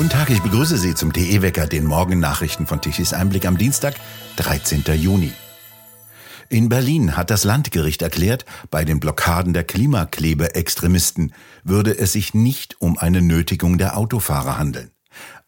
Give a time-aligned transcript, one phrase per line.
[0.00, 3.94] Guten Tag, ich begrüße Sie zum TE-Wecker, den Morgennachrichten von Tichys Einblick am Dienstag,
[4.36, 4.82] 13.
[4.94, 5.32] Juni.
[6.48, 11.34] In Berlin hat das Landgericht erklärt, bei den Blockaden der Klimaklebeextremisten
[11.64, 14.90] würde es sich nicht um eine Nötigung der Autofahrer handeln.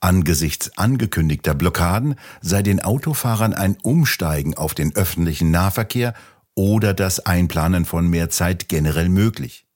[0.01, 6.15] Angesichts angekündigter Blockaden sei den Autofahrern ein Umsteigen auf den öffentlichen Nahverkehr
[6.55, 9.67] oder das Einplanen von mehr Zeit generell möglich.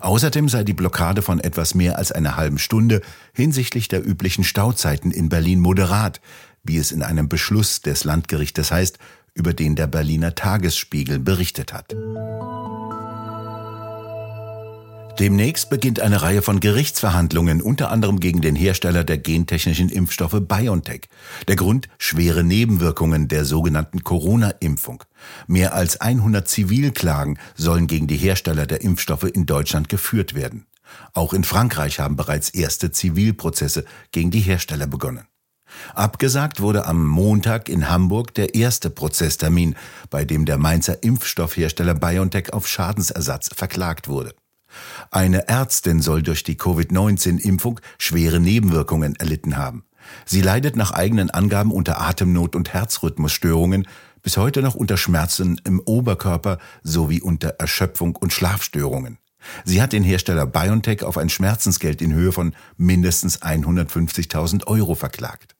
[0.00, 3.00] Außerdem sei die Blockade von etwas mehr als einer halben Stunde
[3.32, 6.20] hinsichtlich der üblichen Stauzeiten in Berlin moderat,
[6.62, 8.98] wie es in einem Beschluss des Landgerichtes heißt,
[9.34, 11.94] über den der Berliner Tagesspiegel berichtet hat.
[15.18, 21.02] Demnächst beginnt eine Reihe von Gerichtsverhandlungen, unter anderem gegen den Hersteller der gentechnischen Impfstoffe BioNTech.
[21.48, 25.04] Der Grund schwere Nebenwirkungen der sogenannten Corona-Impfung.
[25.46, 30.66] Mehr als 100 Zivilklagen sollen gegen die Hersteller der Impfstoffe in Deutschland geführt werden.
[31.12, 35.26] Auch in Frankreich haben bereits erste Zivilprozesse gegen die Hersteller begonnen.
[35.94, 39.74] Abgesagt wurde am Montag in Hamburg der erste Prozesstermin,
[40.10, 44.34] bei dem der Mainzer Impfstoffhersteller BioNTech auf Schadensersatz verklagt wurde.
[45.10, 49.84] Eine Ärztin soll durch die Covid-19-Impfung schwere Nebenwirkungen erlitten haben.
[50.24, 53.86] Sie leidet nach eigenen Angaben unter Atemnot und Herzrhythmusstörungen,
[54.22, 59.18] bis heute noch unter Schmerzen im Oberkörper sowie unter Erschöpfung und Schlafstörungen.
[59.64, 65.51] Sie hat den Hersteller BioNTech auf ein Schmerzensgeld in Höhe von mindestens 150.000 Euro verklagt.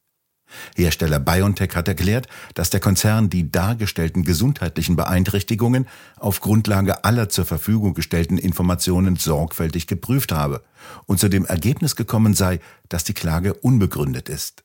[0.77, 5.86] Hersteller BioNTech hat erklärt, dass der Konzern die dargestellten gesundheitlichen Beeinträchtigungen
[6.19, 10.62] auf Grundlage aller zur Verfügung gestellten Informationen sorgfältig geprüft habe
[11.06, 14.64] und zu dem Ergebnis gekommen sei, dass die Klage unbegründet ist.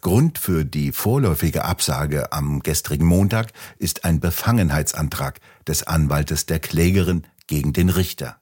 [0.00, 7.24] Grund für die vorläufige Absage am gestrigen Montag ist ein Befangenheitsantrag des Anwaltes der Klägerin
[7.46, 8.40] gegen den Richter.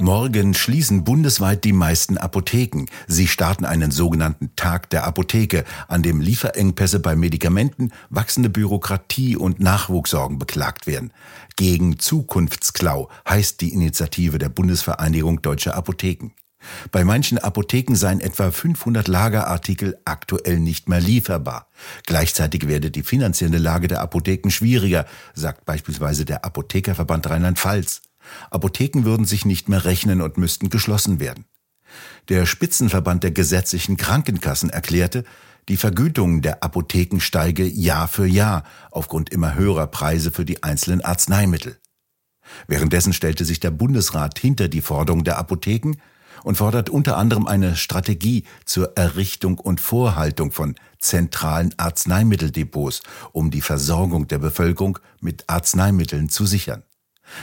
[0.00, 2.86] Morgen schließen bundesweit die meisten Apotheken.
[3.06, 9.60] Sie starten einen sogenannten Tag der Apotheke, an dem Lieferengpässe bei Medikamenten, wachsende Bürokratie und
[9.60, 11.12] Nachwuchssorgen beklagt werden.
[11.56, 16.32] Gegen Zukunftsklau heißt die Initiative der Bundesvereinigung Deutscher Apotheken.
[16.90, 21.68] Bei manchen Apotheken seien etwa 500 Lagerartikel aktuell nicht mehr lieferbar.
[22.06, 28.02] Gleichzeitig werde die finanzielle Lage der Apotheken schwieriger, sagt beispielsweise der Apothekerverband Rheinland-Pfalz.
[28.50, 31.44] Apotheken würden sich nicht mehr rechnen und müssten geschlossen werden.
[32.28, 35.24] Der Spitzenverband der gesetzlichen Krankenkassen erklärte,
[35.68, 41.00] die Vergütung der Apotheken steige Jahr für Jahr aufgrund immer höherer Preise für die einzelnen
[41.00, 41.78] Arzneimittel.
[42.66, 45.96] Währenddessen stellte sich der Bundesrat hinter die Forderung der Apotheken
[46.42, 53.02] und fordert unter anderem eine Strategie zur Errichtung und Vorhaltung von zentralen Arzneimitteldepots,
[53.32, 56.82] um die Versorgung der Bevölkerung mit Arzneimitteln zu sichern.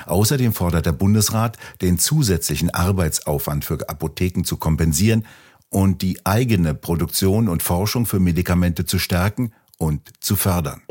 [0.05, 5.25] Außerdem fordert der Bundesrat, den zusätzlichen Arbeitsaufwand für Apotheken zu kompensieren
[5.69, 10.81] und die eigene Produktion und Forschung für Medikamente zu stärken und zu fördern.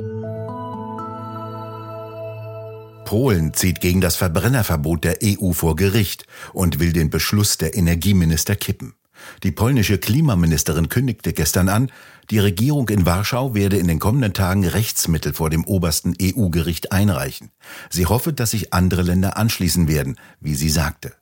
[3.04, 8.54] Polen zieht gegen das Verbrennerverbot der EU vor Gericht und will den Beschluss der Energieminister
[8.54, 8.94] kippen.
[9.42, 11.90] Die polnische Klimaministerin kündigte gestern an,
[12.30, 17.50] die Regierung in Warschau werde in den kommenden Tagen Rechtsmittel vor dem obersten EU-Gericht einreichen.
[17.90, 21.12] Sie hoffe, dass sich andere Länder anschließen werden, wie sie sagte.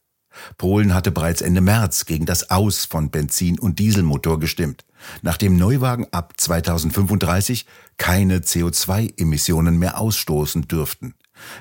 [0.56, 4.84] Polen hatte bereits Ende März gegen das Aus von Benzin- und Dieselmotor gestimmt,
[5.22, 11.14] nachdem Neuwagen ab 2035 keine CO2-Emissionen mehr ausstoßen dürften.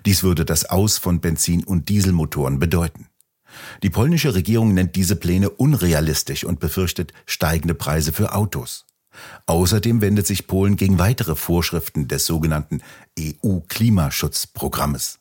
[0.06, 3.08] Dies würde das Aus von Benzin- und Dieselmotoren bedeuten.
[3.81, 8.87] Die polnische Regierung nennt diese Pläne unrealistisch und befürchtet steigende Preise für Autos.
[9.45, 12.81] Außerdem wendet sich Polen gegen weitere Vorschriften des sogenannten
[13.19, 15.19] EU-Klimaschutzprogrammes.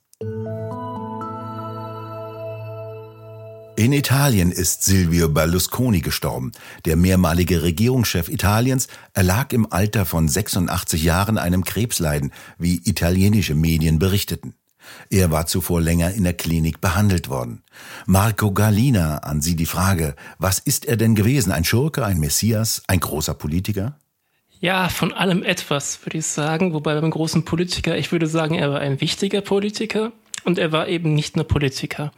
[3.79, 6.53] In Italien ist Silvio Berlusconi gestorben.
[6.87, 13.99] Der mehrmalige Regierungschef Italiens erlag im Alter von 86 Jahren einem Krebsleiden, wie italienische Medien
[13.99, 14.55] berichteten.
[15.11, 17.63] Er war zuvor länger in der Klinik behandelt worden.
[18.07, 21.53] Marco Galina, an Sie die Frage, was ist er denn gewesen?
[21.53, 23.99] Ein Schurke, ein Messias, ein großer Politiker?
[24.61, 26.73] Ja, von allem etwas, würde ich sagen.
[26.73, 30.13] Wobei beim großen Politiker, ich würde sagen, er war ein wichtiger Politiker
[30.45, 32.13] und er war eben nicht nur Politiker.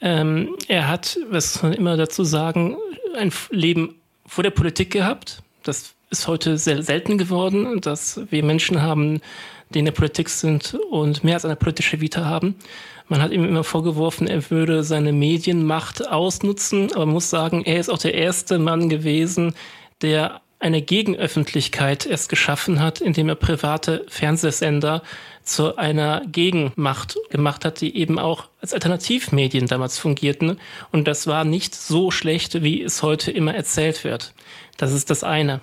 [0.00, 2.76] Ähm, er hat, was man immer dazu sagen,
[3.16, 3.94] ein Leben
[4.26, 5.42] vor der Politik gehabt.
[5.62, 9.20] Das ist heute sehr selten geworden, dass wir Menschen haben,
[9.70, 12.54] die in der Politik sind und mehr als eine politische Vita haben.
[13.08, 17.80] Man hat ihm immer vorgeworfen, er würde seine Medienmacht ausnutzen, aber man muss sagen, er
[17.80, 19.54] ist auch der erste Mann gewesen,
[20.02, 25.02] der eine Gegenöffentlichkeit erst geschaffen hat, indem er private Fernsehsender
[25.42, 30.60] zu einer Gegenmacht gemacht hat, die eben auch als Alternativmedien damals fungierten.
[30.92, 34.34] Und das war nicht so schlecht, wie es heute immer erzählt wird.
[34.76, 35.60] Das ist das eine.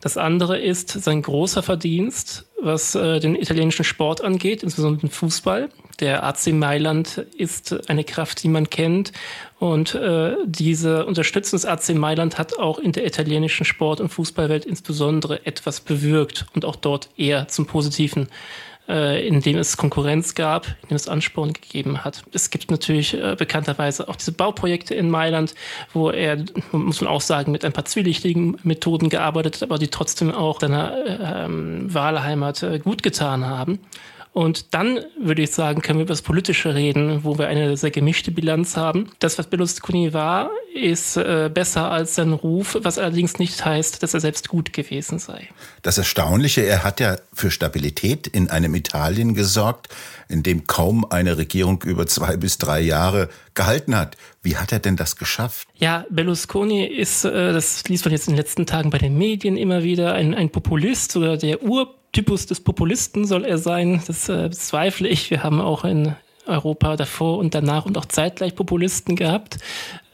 [0.00, 5.68] Das andere ist sein großer Verdienst, was äh, den italienischen Sport angeht, insbesondere den Fußball.
[6.00, 9.12] Der AC Mailand ist eine Kraft, die man kennt.
[9.58, 14.64] Und äh, diese Unterstützung des AC Mailand hat auch in der italienischen Sport- und Fußballwelt
[14.64, 18.28] insbesondere etwas bewirkt und auch dort eher zum Positiven
[18.88, 22.22] äh, in dem es Konkurrenz gab, in dem es Ansporn gegeben hat.
[22.32, 25.54] Es gibt natürlich äh, bekannterweise auch diese Bauprojekte in Mailand,
[25.92, 29.88] wo er, muss man auch sagen, mit ein paar zwielichtigen Methoden gearbeitet hat, aber die
[29.88, 33.80] trotzdem auch seiner ähm, Wahlheimat äh, gut getan haben.
[34.34, 37.92] Und dann würde ich sagen, können wir über das Politische reden, wo wir eine sehr
[37.92, 39.12] gemischte Bilanz haben.
[39.20, 44.12] Das, was Berlusconi war, ist äh, besser als sein Ruf, was allerdings nicht heißt, dass
[44.12, 45.48] er selbst gut gewesen sei.
[45.82, 49.94] Das Erstaunliche, er hat ja für Stabilität in einem Italien gesorgt,
[50.28, 54.16] in dem kaum eine Regierung über zwei bis drei Jahre gehalten hat.
[54.42, 55.68] Wie hat er denn das geschafft?
[55.76, 59.56] Ja, Berlusconi ist, äh, das liest man jetzt in den letzten Tagen bei den Medien
[59.56, 64.00] immer wieder, ein, ein Populist, sogar der Ur Typus des Populisten soll er sein.
[64.06, 65.30] Das äh, bezweifle ich.
[65.30, 66.14] Wir haben auch in
[66.46, 69.58] Europa davor und danach und auch zeitgleich Populisten gehabt.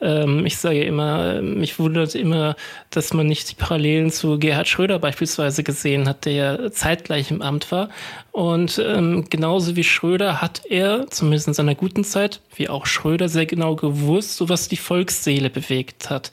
[0.01, 2.55] Ähm, ich sage immer, mich wundert immer,
[2.89, 7.41] dass man nicht die Parallelen zu Gerhard Schröder beispielsweise gesehen hat, der ja zeitgleich im
[7.41, 7.89] Amt war.
[8.31, 13.29] Und ähm, genauso wie Schröder hat er, zumindest in seiner guten Zeit, wie auch Schröder,
[13.29, 16.31] sehr genau gewusst, so was die Volksseele bewegt hat.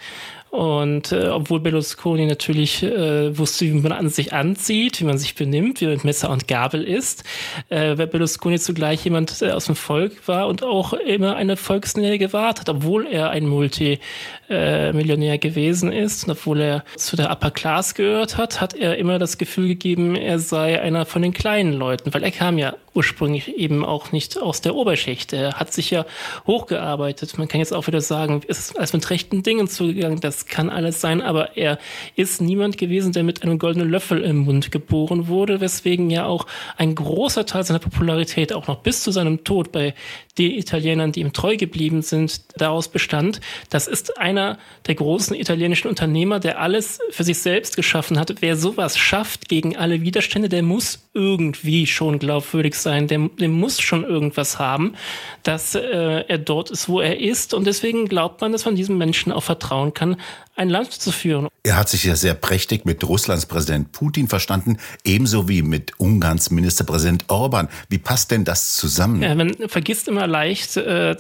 [0.51, 5.35] Und äh, obwohl Berlusconi natürlich äh, wusste, wie man an sich anzieht, wie man sich
[5.35, 7.25] benimmt, wie man mit Messer und Gabel ist,
[7.69, 12.19] äh, weil Berlusconi zugleich jemand äh, aus dem Volk war und auch immer eine Volksnähe
[12.19, 17.51] gewahrt hat, obwohl er ein Multimillionär äh, gewesen ist und obwohl er zu der Upper
[17.51, 21.75] Class gehört hat, hat er immer das Gefühl gegeben, er sei einer von den kleinen
[21.75, 25.33] Leuten, weil er kam ja ursprünglich eben auch nicht aus der Oberschicht.
[25.33, 26.05] Er hat sich ja
[26.49, 27.39] hochgearbeitet.
[27.39, 30.69] Man kann jetzt auch wieder sagen, es ist alles mit rechten Dingen zugegangen, das kann
[30.69, 31.79] alles sein, aber er
[32.17, 36.49] ist niemand gewesen, der mit einem goldenen Löffel im Mund geboren wurde, weswegen ja auch
[36.77, 39.95] ein großer Teil seiner Popularität auch noch bis zu seinem Tod bei
[40.39, 43.41] den Italienern, die ihm treu geblieben sind, daraus bestand.
[43.71, 48.35] Das ist einer der großen italienischen Unternehmer, der alles für sich selbst geschaffen hat.
[48.41, 53.81] Wer sowas schafft gegen alle Widerstände, der muss irgendwie schon glaubwürdig sein, der, der muss
[53.81, 54.95] schon irgendwas haben,
[55.43, 57.55] dass äh, er dort ist, wo er ist.
[57.55, 60.17] Und deswegen glaubt man, dass man diesem Menschen auch vertrauen kann,
[60.55, 61.49] ein Land zu führen.
[61.63, 66.51] Er hat sich ja sehr prächtig mit Russlands Präsident Putin verstanden, ebenso wie mit Ungarns
[66.51, 67.69] Ministerpräsident Orban.
[67.89, 69.23] Wie passt denn das zusammen?
[69.23, 71.17] Ja, man vergisst immer leicht, äh,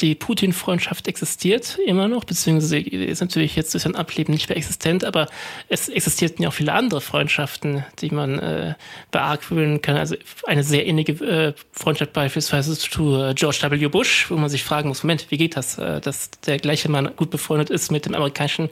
[0.00, 5.04] die Putin-Freundschaft existiert immer noch, beziehungsweise ist natürlich jetzt durch sein Ableben nicht mehr existent,
[5.04, 5.26] aber
[5.68, 8.74] es existierten ja auch viele andere Freundschaften, die man äh,
[9.10, 9.96] beargwöhnen kann.
[9.96, 10.16] Also
[10.46, 13.88] eine sehr innige äh, Freundschaft beispielsweise zu George W.
[13.88, 17.30] Bush, wo man sich fragen muss, Moment, wie geht das, dass der gleiche Mann gut
[17.30, 18.68] befreundet ist mit dem amerikanischen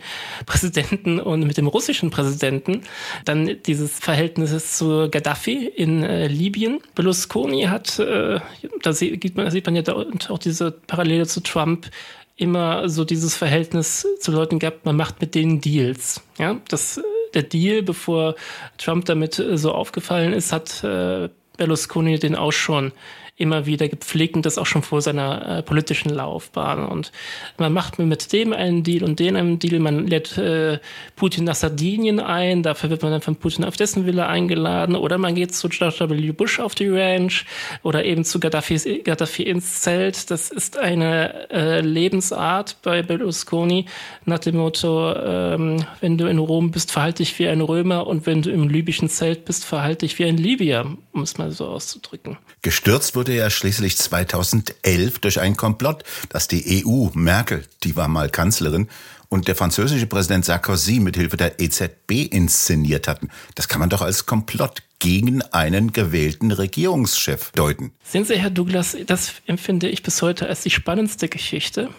[0.47, 2.83] Präsidenten und mit dem russischen Präsidenten.
[3.25, 6.81] Dann dieses Verhältnis zu Gaddafi in Libyen.
[6.95, 11.91] Berlusconi hat, da sieht man ja da auch diese Parallele zu Trump,
[12.37, 16.23] immer so dieses Verhältnis zu Leuten gehabt, man macht mit denen Deals.
[16.39, 17.01] Ja, das,
[17.35, 18.37] der Deal, bevor
[18.79, 22.93] Trump damit äh, so aufgefallen ist, hat äh, Berlusconi den auch schon
[23.39, 26.87] immer wieder gepflegt und das auch schon vor seiner äh, politischen Laufbahn.
[26.87, 27.13] Und
[27.57, 30.79] man macht mit dem einen Deal und den einen Deal, man lädt äh,
[31.17, 35.19] Putin nach Sardinien ein, dafür wird man dann von Putin auf dessen Villa eingeladen oder
[35.19, 36.33] man geht zu George W.
[36.33, 37.47] Bush auf die Ranch
[37.83, 40.31] oder eben zu Gaddafi, Gaddafi ins Zelt.
[40.31, 43.87] Das ist eine äh, Lebensart bei Berlusconi
[44.25, 48.27] nach dem Motto, ähm, wenn du in Rom bist, verhalte dich wie ein Römer und
[48.27, 51.67] wenn du im libyschen Zelt bist, verhalte dich wie ein Libyer, um es mal so
[51.67, 52.37] auszudrücken.
[52.63, 58.31] Gestürzt wurde er schließlich 2011 durch ein Komplott, das die EU, Merkel, die war mal
[58.31, 58.89] Kanzlerin,
[59.29, 63.29] und der französische Präsident Sarkozy mit Hilfe der EZB inszeniert hatten.
[63.55, 67.93] Das kann man doch als Komplott gegen einen gewählten Regierungschef deuten.
[68.03, 71.91] Sehen Sie, Herr Douglas, das empfinde ich bis heute als die spannendste Geschichte.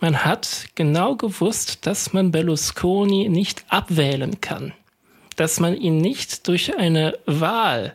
[0.00, 4.72] Man hat genau gewusst, dass man Berlusconi nicht abwählen kann,
[5.36, 7.94] dass man ihn nicht durch eine Wahl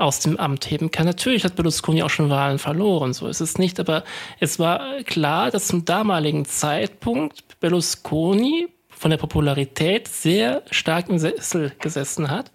[0.00, 1.06] aus dem Amt heben kann.
[1.06, 4.04] Natürlich hat Berlusconi auch schon Wahlen verloren, so ist es nicht, aber
[4.38, 11.72] es war klar, dass zum damaligen Zeitpunkt Berlusconi von der Popularität sehr stark im Sessel
[11.80, 12.50] gesessen hat.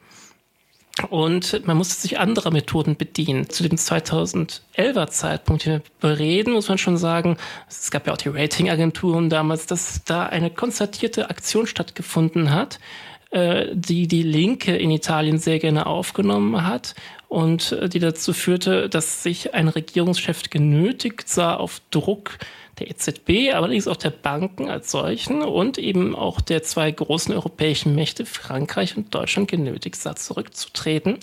[1.09, 3.49] Und man musste sich anderer Methoden bedienen.
[3.49, 7.35] Zu dem 2011er Zeitpunkt, den wir reden, muss man schon sagen,
[7.67, 12.79] es gab ja auch die Ratingagenturen damals, dass da eine konzertierte Aktion stattgefunden hat,
[13.35, 16.95] äh, die die Linke in Italien sehr gerne aufgenommen hat
[17.27, 22.37] und äh, die dazu führte, dass sich ein Regierungschef genötigt sah, auf Druck
[22.79, 27.93] der EZB, allerdings auch der Banken als solchen und eben auch der zwei großen europäischen
[27.93, 31.17] Mächte, Frankreich und Deutschland, genötigt sah, zurückzutreten.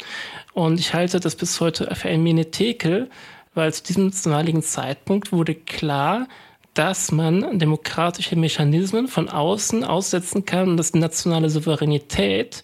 [0.53, 3.09] Und ich halte das bis heute für ein Menetekel,
[3.55, 6.29] weil zu diesem damaligen Zeitpunkt wurde klar,
[6.75, 12.63] dass man demokratische Mechanismen von außen aussetzen kann und dass nationale Souveränität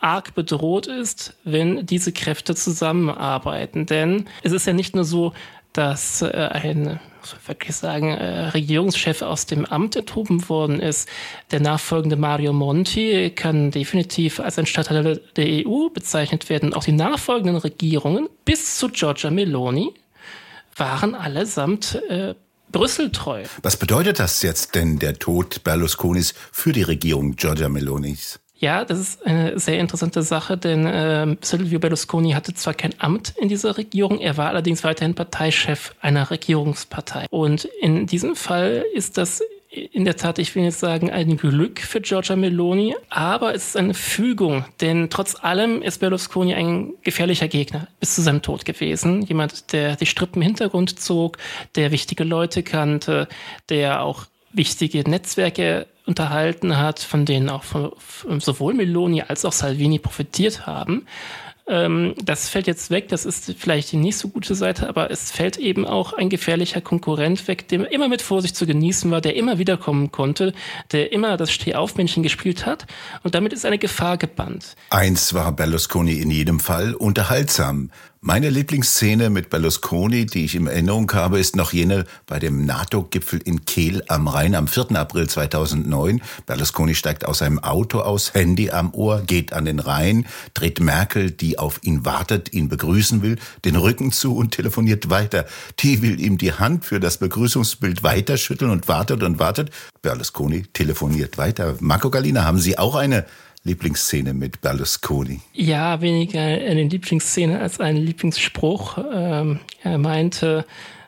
[0.00, 3.86] arg bedroht ist, wenn diese Kräfte zusammenarbeiten.
[3.86, 5.32] Denn es ist ja nicht nur so,
[5.72, 7.00] dass äh, ein
[7.46, 11.08] wirklich sagen, äh, Regierungschef aus dem Amt enthoben worden ist.
[11.50, 16.74] Der nachfolgende Mario Monti kann definitiv als ein Stadtteil der EU bezeichnet werden.
[16.74, 19.92] Auch die nachfolgenden Regierungen bis zu Giorgia Meloni
[20.76, 22.34] waren allesamt äh,
[22.72, 23.44] Brüssel treu.
[23.62, 28.40] Was bedeutet das jetzt denn, der Tod Berlusconis, für die Regierung Giorgia Melonis?
[28.62, 33.34] Ja, das ist eine sehr interessante Sache, denn äh, Silvio Berlusconi hatte zwar kein Amt
[33.36, 37.26] in dieser Regierung, er war allerdings weiterhin Parteichef einer Regierungspartei.
[37.30, 41.80] Und in diesem Fall ist das in der Tat, ich will jetzt sagen, ein Glück
[41.80, 47.48] für Giorgia Meloni, aber es ist eine Fügung, denn trotz allem ist Berlusconi ein gefährlicher
[47.48, 49.22] Gegner bis zu seinem Tod gewesen.
[49.22, 51.38] Jemand, der die Strippen im Hintergrund zog,
[51.74, 53.28] der wichtige Leute kannte,
[53.70, 57.64] der auch wichtige Netzwerke unterhalten hat, von denen auch
[58.38, 61.06] sowohl Meloni als auch Salvini profitiert haben.
[61.68, 65.30] Ähm, das fällt jetzt weg, das ist vielleicht die nicht so gute Seite, aber es
[65.30, 69.36] fällt eben auch ein gefährlicher Konkurrent weg, der immer mit Vorsicht zu genießen war, der
[69.36, 70.54] immer wiederkommen konnte,
[70.90, 72.86] der immer das Stehaufmännchen gespielt hat
[73.22, 74.74] und damit ist eine Gefahr gebannt.
[74.90, 77.90] Eins war Berlusconi in jedem Fall unterhaltsam.
[78.24, 83.40] Meine Lieblingsszene mit Berlusconi, die ich in Erinnerung habe, ist noch jene bei dem NATO-Gipfel
[83.44, 84.92] in Kehl am Rhein am 4.
[84.92, 86.22] April 2009.
[86.46, 91.32] Berlusconi steigt aus seinem Auto aus, Handy am Ohr, geht an den Rhein, dreht Merkel,
[91.32, 95.44] die auf ihn wartet, ihn begrüßen will, den Rücken zu und telefoniert weiter.
[95.80, 99.72] Die will ihm die Hand für das Begrüßungsbild weiterschütteln und wartet und wartet.
[100.00, 101.74] Berlusconi telefoniert weiter.
[101.80, 103.26] Marco Gallina, haben Sie auch eine
[103.64, 105.40] Lieblingsszene mit Berlusconi?
[105.52, 108.98] Ja, weniger eine Lieblingsszene als ein Lieblingsspruch.
[109.12, 110.64] Ähm, er meinte,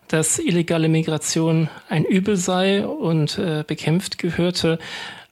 [0.09, 4.79] dass illegale Migration ein Übel sei und äh, bekämpft gehörte.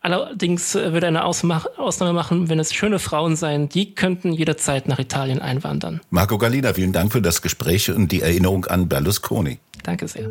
[0.00, 4.88] Allerdings äh, würde er eine Ausnahme machen, wenn es schöne Frauen seien, die könnten jederzeit
[4.88, 6.00] nach Italien einwandern.
[6.10, 9.58] Marco Gallina, vielen Dank für das Gespräch und die Erinnerung an Berlusconi.
[9.84, 10.28] Danke sehr.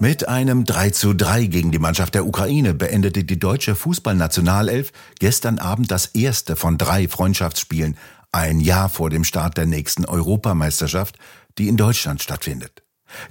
[0.00, 5.58] Mit einem 3 zu 3 gegen die Mannschaft der Ukraine beendete die deutsche Fußballnationalelf gestern
[5.58, 7.96] Abend das erste von drei Freundschaftsspielen,
[8.32, 11.18] ein Jahr vor dem Start der nächsten Europameisterschaft,
[11.58, 12.82] die in Deutschland stattfindet.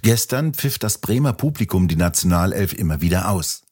[0.02, 3.64] Gestern pfiff das Bremer Publikum die Nationalelf immer wieder aus.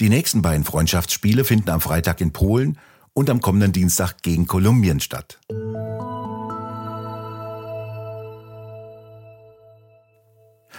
[0.00, 2.78] Die nächsten beiden Freundschaftsspiele finden am Freitag in Polen
[3.12, 5.38] und am kommenden Dienstag gegen Kolumbien statt.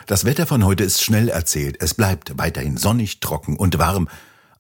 [0.08, 1.76] Das Wetter von heute ist schnell erzählt.
[1.82, 4.08] Es bleibt weiterhin sonnig, trocken und warm.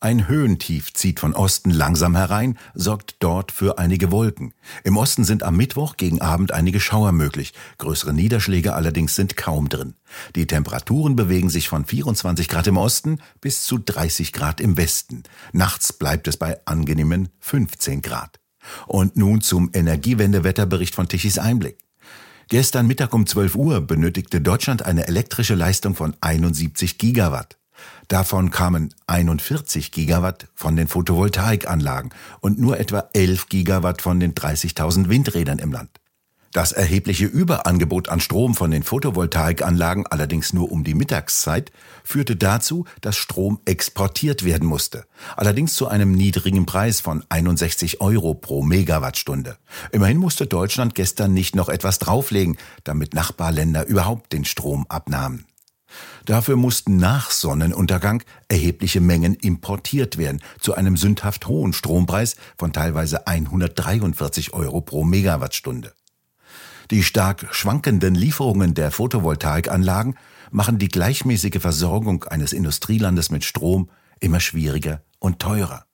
[0.01, 4.54] Ein Höhentief zieht von Osten langsam herein, sorgt dort für einige Wolken.
[4.84, 7.54] Im Osten sind am Mittwoch gegen Abend einige Schauer möglich.
[7.77, 9.94] Größere Niederschläge allerdings sind kaum drin.
[10.36, 15.24] Die Temperaturen bewegen sich von 24 Grad im Osten bis zu 30 Grad im Westen.
[15.54, 18.42] Nachts bleibt es bei angenehmen 15 Grad.
[18.86, 21.87] Und nun zum Energiewendewetterbericht von Tichys Einblick.
[22.50, 27.58] Gestern Mittag um 12 Uhr benötigte Deutschland eine elektrische Leistung von 71 Gigawatt.
[28.08, 35.10] Davon kamen 41 Gigawatt von den Photovoltaikanlagen und nur etwa 11 Gigawatt von den 30.000
[35.10, 35.89] Windrädern im Land.
[36.54, 41.72] Das erhebliche Überangebot an Strom von den Photovoltaikanlagen allerdings nur um die Mittagszeit
[42.04, 45.06] führte dazu, dass Strom exportiert werden musste.
[45.36, 49.58] Allerdings zu einem niedrigen Preis von 61 Euro pro Megawattstunde.
[49.92, 55.46] Immerhin musste Deutschland gestern nicht noch etwas drauflegen, damit Nachbarländer überhaupt den Strom abnahmen.
[56.25, 63.27] Dafür mussten nach Sonnenuntergang erhebliche Mengen importiert werden, zu einem sündhaft hohen Strompreis von teilweise
[63.27, 65.94] 143 Euro pro Megawattstunde.
[66.89, 70.15] Die stark schwankenden Lieferungen der Photovoltaikanlagen
[70.51, 73.89] machen die gleichmäßige Versorgung eines Industrielandes mit Strom
[74.20, 75.86] immer schwieriger und teurer.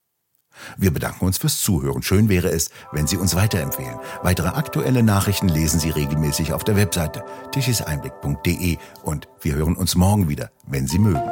[0.77, 2.03] Wir bedanken uns fürs Zuhören.
[2.03, 3.97] Schön wäre es, wenn Sie uns weiterempfehlen.
[4.21, 10.29] Weitere aktuelle Nachrichten lesen Sie regelmäßig auf der Webseite tischiseinblick.de und wir hören uns morgen
[10.29, 11.23] wieder, wenn Sie mögen.